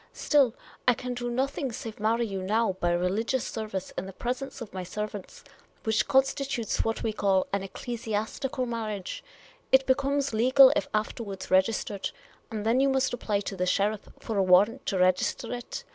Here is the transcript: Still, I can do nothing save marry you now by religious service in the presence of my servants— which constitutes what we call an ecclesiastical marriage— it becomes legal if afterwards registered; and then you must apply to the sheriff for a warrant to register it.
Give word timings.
Still, 0.13 0.55
I 0.87 0.95
can 0.95 1.13
do 1.13 1.29
nothing 1.29 1.71
save 1.71 1.99
marry 1.99 2.25
you 2.25 2.41
now 2.41 2.73
by 2.79 2.89
religious 2.91 3.45
service 3.45 3.93
in 3.95 4.07
the 4.07 4.13
presence 4.13 4.59
of 4.59 4.73
my 4.73 4.81
servants— 4.81 5.43
which 5.83 6.07
constitutes 6.07 6.83
what 6.83 7.03
we 7.03 7.13
call 7.13 7.45
an 7.53 7.61
ecclesiastical 7.61 8.65
marriage— 8.65 9.23
it 9.71 9.85
becomes 9.85 10.33
legal 10.33 10.73
if 10.75 10.87
afterwards 10.91 11.51
registered; 11.51 12.09
and 12.49 12.65
then 12.65 12.79
you 12.79 12.89
must 12.89 13.13
apply 13.13 13.41
to 13.41 13.55
the 13.55 13.67
sheriff 13.67 14.09
for 14.17 14.39
a 14.39 14.43
warrant 14.43 14.87
to 14.87 14.97
register 14.97 15.53
it. 15.53 15.83